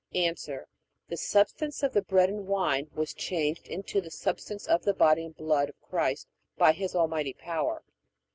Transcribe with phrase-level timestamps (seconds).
[0.15, 0.33] A.
[1.09, 5.25] The substance of the bread and wine was changed into the substance of the body
[5.25, 6.27] and blood of Christ
[6.57, 7.83] by His almighty power.